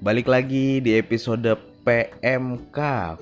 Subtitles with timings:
[0.00, 2.78] Balik lagi di episode PMK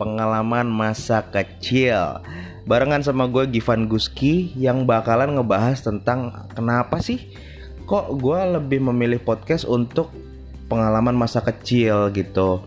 [0.00, 2.24] Pengalaman Masa Kecil
[2.64, 7.36] Barengan sama gue Givan Guski Yang bakalan ngebahas tentang Kenapa sih
[7.84, 10.08] kok gue lebih memilih podcast untuk
[10.72, 12.64] pengalaman masa kecil gitu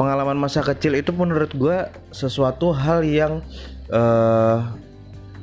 [0.00, 1.84] Pengalaman masa kecil itu menurut gue
[2.16, 3.44] sesuatu hal yang
[3.92, 4.72] uh,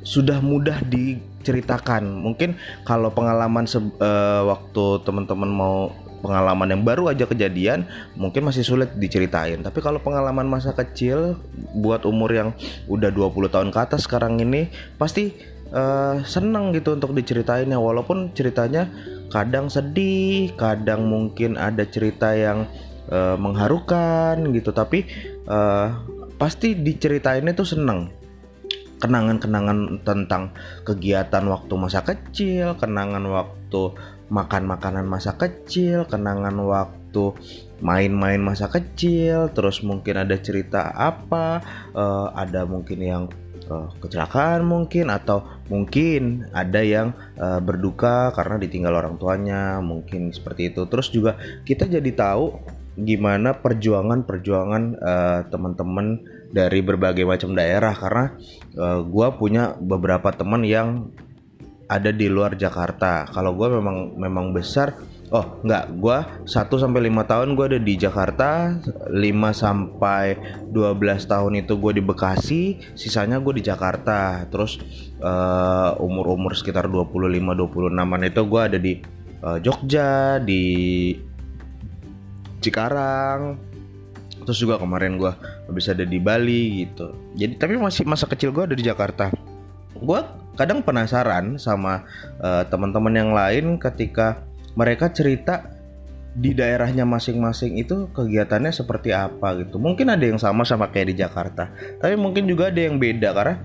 [0.01, 2.07] sudah mudah diceritakan.
[2.07, 2.55] Mungkin
[2.87, 5.91] kalau pengalaman uh, waktu teman-teman mau
[6.27, 7.87] pengalaman yang baru aja kejadian
[8.19, 9.63] mungkin masih sulit diceritain.
[9.63, 11.39] Tapi kalau pengalaman masa kecil
[11.71, 12.49] buat umur yang
[12.91, 14.67] udah 20 tahun ke atas sekarang ini
[14.99, 15.31] pasti
[15.71, 18.91] uh, seneng gitu untuk diceritain ya walaupun ceritanya
[19.31, 22.67] kadang sedih kadang mungkin ada cerita yang
[23.07, 24.75] uh, mengharukan gitu.
[24.75, 25.07] Tapi
[25.47, 25.95] uh,
[26.35, 28.11] pasti diceritainnya tuh seneng.
[28.97, 33.93] Kenangan-kenangan tentang kegiatan waktu masa kecil, kenangan waktu
[34.27, 37.33] makan makanan masa kecil, kenangan waktu
[37.79, 41.61] main-main masa kecil, terus mungkin ada cerita apa,
[41.93, 43.23] uh, ada mungkin yang
[43.71, 50.73] uh, kecelakaan mungkin atau mungkin ada yang uh, berduka karena ditinggal orang tuanya, mungkin seperti
[50.73, 50.83] itu.
[50.89, 56.17] Terus juga kita jadi tahu gimana perjuangan-perjuangan uh, teman-teman
[56.49, 58.33] dari berbagai macam daerah karena
[58.73, 61.13] uh, gue punya beberapa teman yang
[61.87, 63.25] ada di luar Jakarta.
[63.31, 64.99] Kalau gue memang memang besar,
[65.31, 68.75] oh nggak, gue 1 sampai lima tahun gue ada di Jakarta,
[69.07, 69.15] 5
[69.55, 70.25] sampai
[70.67, 74.43] 12 tahun itu gue di Bekasi, sisanya gue di Jakarta.
[74.51, 74.79] Terus
[75.23, 78.93] uh, umur-umur sekitar 25 26-an itu gue ada di
[79.41, 80.63] uh, Jogja, di
[82.57, 83.67] Cikarang
[84.47, 85.27] terus juga kemarin gue
[85.67, 89.27] habis ada di Bali gitu jadi tapi masih masa kecil gue ada di Jakarta
[90.01, 90.19] gue
[90.57, 92.05] kadang penasaran sama
[92.41, 94.41] uh, teman-teman yang lain ketika
[94.73, 95.77] mereka cerita
[96.37, 99.81] di daerahnya masing-masing itu kegiatannya seperti apa gitu.
[99.81, 103.55] Mungkin ada yang sama sama kayak di Jakarta, tapi mungkin juga ada yang beda karena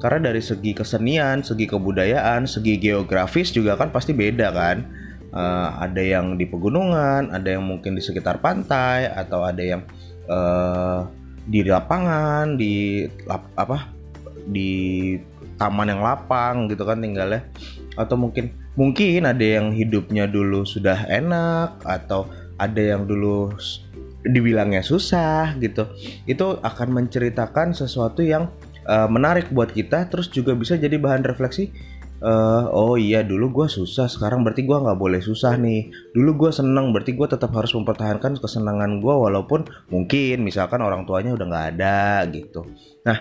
[0.00, 4.88] karena dari segi kesenian, segi kebudayaan, segi geografis juga kan pasti beda kan
[5.32, 9.82] uh, ada yang di pegunungan, ada yang mungkin di sekitar pantai, atau ada yang
[10.28, 11.08] uh,
[11.48, 13.90] di lapangan, di lap, apa,
[14.46, 15.16] di
[15.62, 17.46] taman yang lapang gitu kan tinggalnya,
[17.94, 22.26] atau mungkin mungkin ada yang hidupnya dulu sudah enak, atau
[22.58, 23.54] ada yang dulu
[24.26, 25.86] dibilangnya susah gitu,
[26.26, 28.50] itu akan menceritakan sesuatu yang
[28.90, 31.70] uh, menarik buat kita, terus juga bisa jadi bahan refleksi
[32.22, 35.90] uh, oh iya dulu gue susah sekarang berarti gue nggak boleh susah nih.
[36.14, 41.34] Dulu gue seneng berarti gue tetap harus mempertahankan kesenangan gue walaupun mungkin misalkan orang tuanya
[41.34, 42.64] udah nggak ada gitu.
[43.04, 43.18] Nah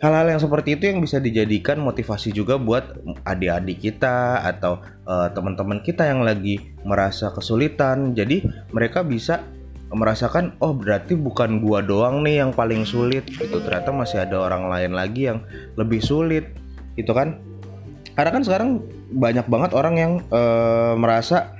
[0.00, 2.96] hal-hal yang seperti itu yang bisa dijadikan motivasi juga buat
[3.26, 8.14] adik-adik kita atau uh, teman-teman kita yang lagi merasa kesulitan.
[8.16, 9.42] Jadi mereka bisa
[9.86, 13.26] merasakan oh berarti bukan gua doang nih yang paling sulit.
[13.26, 13.58] Gitu.
[13.62, 15.42] Ternyata masih ada orang lain lagi yang
[15.74, 16.50] lebih sulit.
[16.96, 17.40] Itu kan?
[18.16, 18.70] Karena kan sekarang
[19.12, 21.55] banyak banget orang yang uh, merasa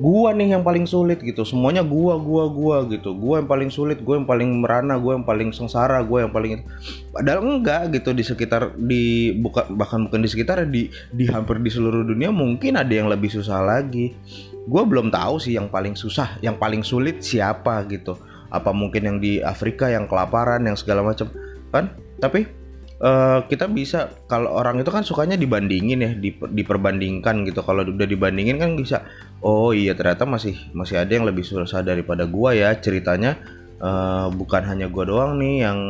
[0.00, 1.44] gua nih yang paling sulit gitu.
[1.44, 3.12] Semuanya gua gua gua gitu.
[3.12, 6.64] Gua yang paling sulit gua yang paling merana gua yang paling sengsara gua yang paling
[7.12, 11.68] padahal enggak gitu di sekitar di bukan bahkan bukan di sekitar di di hampir di
[11.68, 14.16] seluruh dunia mungkin ada yang lebih susah lagi.
[14.64, 18.16] Gua belum tahu sih yang paling susah yang paling sulit siapa gitu.
[18.48, 21.28] Apa mungkin yang di Afrika yang kelaparan yang segala macam.
[21.70, 21.94] Kan?
[22.18, 22.59] Tapi
[23.00, 27.64] uh, kita bisa kalau orang itu kan sukanya dibandingin ya di, diperbandingkan gitu.
[27.64, 29.02] Kalau udah dibandingin kan bisa
[29.40, 33.40] oh iya ternyata masih masih ada yang lebih susah daripada gua ya ceritanya.
[33.80, 35.80] Uh, bukan hanya gua doang nih yang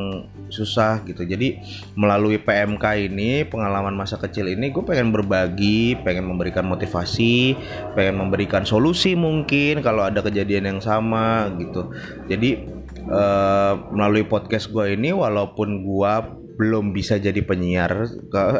[0.47, 1.27] susah gitu.
[1.27, 1.59] Jadi
[1.99, 7.59] melalui PMK ini pengalaman masa kecil ini gue pengen berbagi pengen memberikan motivasi
[7.99, 11.91] pengen memberikan solusi mungkin kalau ada kejadian yang sama gitu.
[12.31, 12.63] Jadi
[13.11, 16.15] uh, melalui podcast gue ini walaupun gue
[16.61, 18.05] belum bisa jadi penyiar.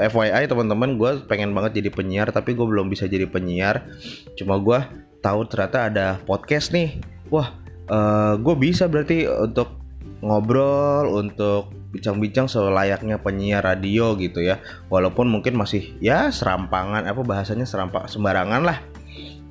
[0.09, 3.93] FYI teman-teman gue pengen banget jadi penyiar tapi gue belum bisa jadi penyiar.
[4.41, 4.81] Cuma gue
[5.21, 6.97] tahu ternyata ada podcast nih.
[7.29, 7.53] Wah
[7.93, 9.77] uh, eh, gue bisa berarti untuk
[10.25, 14.65] ngobrol untuk bincang-bincang selayaknya penyiar radio gitu ya.
[14.89, 18.81] Walaupun mungkin masih ya serampangan apa bahasanya serampak sembarangan lah.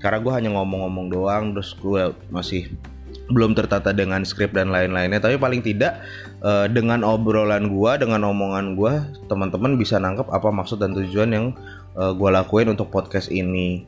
[0.02, 2.66] Karena gue hanya ngomong-ngomong doang terus gue masih
[3.30, 6.02] belum tertata dengan skrip dan lain-lainnya tapi paling tidak
[6.42, 11.46] uh, dengan obrolan gua dengan omongan gua teman-teman bisa nangkep apa maksud dan tujuan yang
[11.96, 13.86] uh, gua lakuin untuk podcast ini.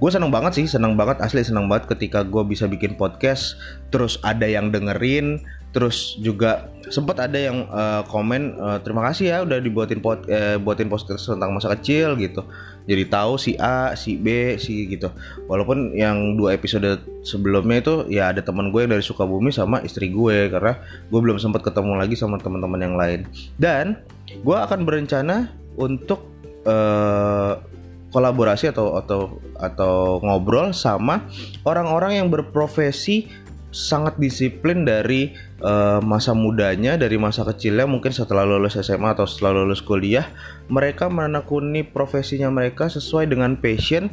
[0.00, 3.60] Gue seneng banget sih seneng banget asli seneng banget ketika gue bisa bikin podcast
[3.92, 9.38] terus ada yang dengerin terus juga sempat ada yang uh, komen uh, terima kasih ya
[9.46, 12.42] udah dibuatin pot uh, buatin podcast tentang masa kecil gitu.
[12.90, 15.14] Jadi tahu si A si B si gitu.
[15.46, 20.10] Walaupun yang dua episode sebelumnya itu ya ada teman gue yang dari Sukabumi sama istri
[20.10, 20.74] gue karena
[21.06, 23.20] gue belum sempat ketemu lagi sama teman-teman yang lain.
[23.54, 24.02] Dan
[24.42, 26.26] gue akan berencana untuk
[26.66, 27.62] uh,
[28.10, 31.30] kolaborasi atau atau atau ngobrol sama
[31.62, 33.30] orang-orang yang berprofesi
[33.70, 39.62] sangat disiplin dari uh, masa mudanya, dari masa kecilnya mungkin setelah lulus SMA atau setelah
[39.62, 40.26] lulus kuliah,
[40.66, 44.10] mereka menekuni profesinya mereka sesuai dengan passion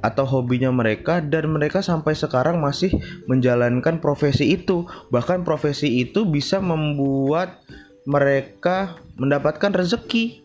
[0.00, 2.96] atau hobinya mereka dan mereka sampai sekarang masih
[3.28, 4.88] menjalankan profesi itu.
[5.12, 7.60] Bahkan profesi itu bisa membuat
[8.08, 10.40] mereka mendapatkan rezeki.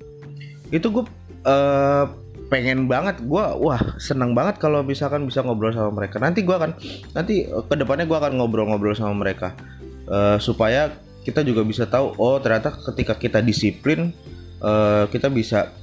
[0.76, 1.06] Itu gue
[1.48, 6.22] uh, pengen banget gue wah senang banget kalau misalkan bisa ngobrol sama mereka.
[6.22, 6.72] Nanti gue akan
[7.18, 9.54] nanti eh, ke depannya gue akan ngobrol-ngobrol sama mereka.
[10.06, 10.94] Uh, supaya
[11.26, 14.14] kita juga bisa tahu oh ternyata ketika kita disiplin
[14.62, 15.74] uh, kita bisa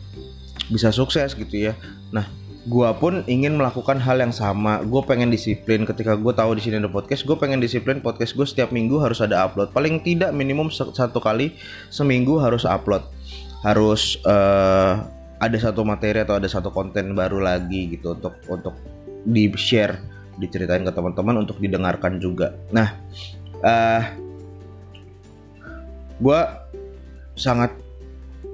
[0.70, 1.74] bisa sukses gitu ya.
[2.14, 2.30] Nah
[2.62, 4.78] gue pun ingin melakukan hal yang sama.
[4.86, 5.82] Gue pengen disiplin.
[5.82, 9.18] Ketika gue tahu di sini ada podcast gue pengen disiplin podcast gue setiap minggu harus
[9.18, 9.74] ada upload.
[9.74, 11.58] Paling tidak minimum satu kali
[11.90, 13.02] seminggu harus upload.
[13.66, 15.02] Harus uh,
[15.42, 18.78] ada satu materi atau ada satu konten baru lagi gitu untuk untuk
[19.26, 19.98] di share
[20.38, 22.54] diceritain ke teman-teman untuk didengarkan juga.
[22.70, 22.94] Nah
[23.58, 24.02] uh, eh,
[26.22, 26.40] gue
[27.34, 27.74] sangat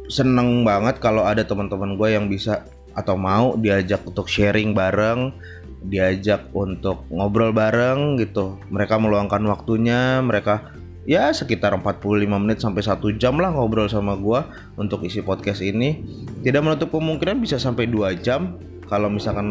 [0.08, 2.64] seneng banget kalau ada teman-teman gue yang bisa
[2.96, 5.37] atau mau diajak untuk sharing bareng
[5.85, 8.58] diajak untuk ngobrol bareng gitu.
[8.73, 10.75] Mereka meluangkan waktunya mereka
[11.09, 14.45] ya sekitar 45 menit sampai satu jam lah ngobrol sama gue
[14.77, 16.05] untuk isi podcast ini.
[16.45, 18.61] Tidak menutup kemungkinan bisa sampai dua jam.
[18.89, 19.49] Kalau misalkan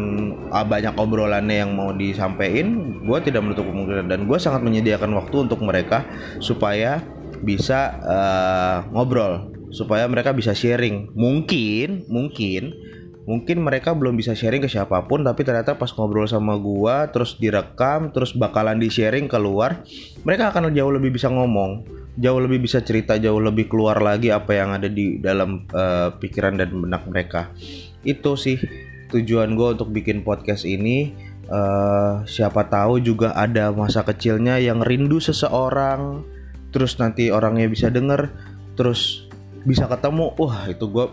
[0.50, 4.06] ah, banyak obrolannya yang mau disampaikan gue tidak menutup kemungkinan.
[4.06, 6.06] Dan gue sangat menyediakan waktu untuk mereka
[6.38, 7.02] supaya
[7.42, 9.50] bisa uh, ngobrol.
[9.74, 11.10] Supaya mereka bisa sharing.
[11.12, 12.87] Mungkin mungkin
[13.28, 17.36] mungkin mereka belum bisa sharing ke siapa pun tapi ternyata pas ngobrol sama gua terus
[17.36, 19.84] direkam terus bakalan di sharing keluar
[20.24, 21.84] mereka akan jauh lebih bisa ngomong
[22.18, 26.58] jauh lebih bisa cerita jauh lebih keluar lagi apa yang ada di dalam uh, pikiran
[26.58, 27.54] dan benak mereka.
[28.02, 28.58] Itu sih
[29.14, 31.14] tujuan gue untuk bikin podcast ini.
[31.48, 36.20] Uh, siapa tahu juga ada masa kecilnya yang rindu seseorang
[36.68, 38.28] terus nanti orangnya bisa denger
[38.74, 39.30] terus
[39.64, 40.34] bisa ketemu.
[40.36, 41.06] Wah itu gue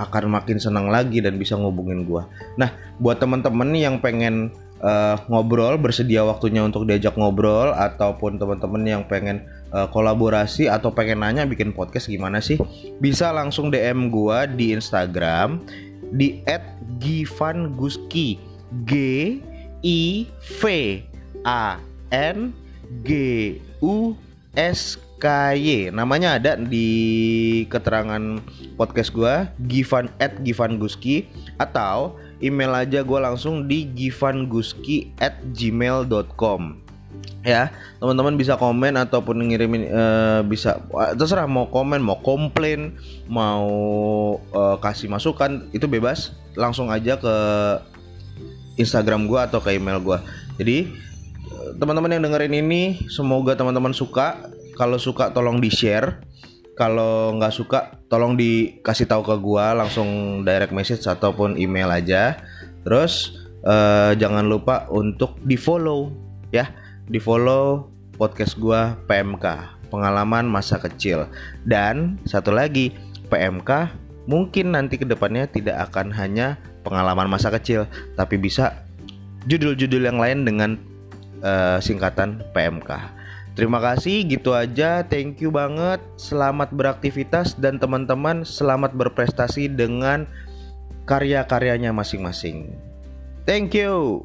[0.00, 2.22] akan makin senang lagi dan bisa ngubungin gue.
[2.56, 4.50] Nah, buat teman-teman yang pengen
[4.80, 11.20] uh, ngobrol, bersedia waktunya untuk diajak ngobrol, ataupun teman-teman yang pengen uh, kolaborasi atau pengen
[11.20, 12.56] nanya bikin podcast gimana sih,
[12.98, 15.60] bisa langsung DM gue di Instagram
[16.10, 16.42] di
[16.98, 18.40] @givanguski
[18.84, 18.92] g
[19.80, 20.26] i
[20.60, 20.62] v
[21.46, 21.78] a
[22.10, 22.52] n
[23.06, 23.10] g
[23.80, 24.12] u
[24.58, 26.88] s KY namanya ada di
[27.68, 28.40] keterangan
[28.80, 29.34] podcast gue
[29.68, 31.28] Givan at Givan Guski
[31.60, 36.80] atau email aja gue langsung di givanguski at gmail.com
[37.44, 37.68] ya
[38.00, 40.80] teman-teman bisa komen ataupun ngirimin uh, bisa
[41.16, 42.96] terserah mau komen mau komplain
[43.28, 43.68] mau
[44.56, 46.32] uh, kasih masukan itu bebas.
[46.56, 47.36] Langsung aja ke
[48.80, 50.18] Instagram gue atau ke email gue
[50.56, 50.88] jadi
[51.76, 52.82] teman-teman yang dengerin ini
[53.12, 56.24] semoga teman-teman suka kalau suka tolong di share
[56.72, 62.40] kalau nggak suka tolong dikasih tahu ke gua langsung direct message ataupun email aja.
[62.88, 63.36] Terus
[63.68, 66.08] uh, jangan lupa untuk di follow
[66.48, 66.72] ya.
[67.04, 69.44] Di follow podcast gua PMK
[69.92, 71.28] pengalaman masa kecil.
[71.68, 72.96] Dan satu lagi
[73.28, 73.92] PMK
[74.24, 77.84] mungkin nanti ke depannya tidak akan hanya pengalaman masa kecil
[78.16, 78.88] tapi bisa
[79.44, 80.70] judul-judul yang lain dengan
[81.44, 83.20] uh, singkatan PMK
[83.60, 85.04] Terima kasih, gitu aja.
[85.04, 86.00] Thank you banget.
[86.16, 90.24] Selamat beraktivitas dan teman-teman selamat berprestasi dengan
[91.04, 92.72] karya-karyanya masing-masing.
[93.44, 94.24] Thank you.